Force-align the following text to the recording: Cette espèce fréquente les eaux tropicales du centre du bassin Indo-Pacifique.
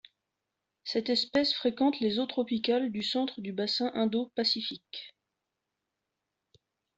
Cette 0.83 1.11
espèce 1.11 1.53
fréquente 1.53 1.99
les 1.99 2.17
eaux 2.17 2.25
tropicales 2.25 2.91
du 2.91 3.03
centre 3.03 3.39
du 3.39 3.53
bassin 3.53 3.91
Indo-Pacifique. 3.93 5.15